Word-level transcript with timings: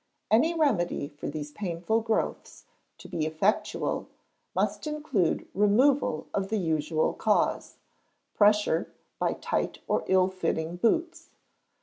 Any 0.31 0.55
remedy 0.55 1.09
for 1.09 1.27
these 1.29 1.51
painful 1.51 1.99
growths, 2.01 2.65
to 2.97 3.07
be 3.07 3.27
effectual, 3.27 4.09
must 4.55 4.87
include 4.87 5.47
removal 5.53 6.25
of 6.33 6.49
the 6.49 6.57
usual 6.57 7.13
cause 7.13 7.77
pressure 8.33 8.91
by 9.19 9.33
tight 9.33 9.77
or 9.87 10.03
ill 10.07 10.27
fitting 10.27 10.77
boots. 10.77 11.29